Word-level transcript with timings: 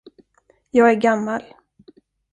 Jag 0.71 0.91
är 0.91 0.95
gammal. 0.95 1.41